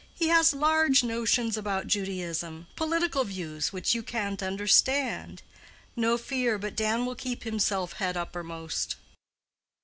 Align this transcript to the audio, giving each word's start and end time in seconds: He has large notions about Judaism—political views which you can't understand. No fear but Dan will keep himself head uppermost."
He 0.15 0.29
has 0.29 0.51
large 0.51 1.03
notions 1.03 1.55
about 1.57 1.85
Judaism—political 1.85 3.23
views 3.23 3.71
which 3.71 3.93
you 3.93 4.01
can't 4.01 4.41
understand. 4.41 5.43
No 5.95 6.17
fear 6.17 6.57
but 6.57 6.75
Dan 6.75 7.05
will 7.05 7.13
keep 7.13 7.43
himself 7.43 7.93
head 7.93 8.17
uppermost." 8.17 8.95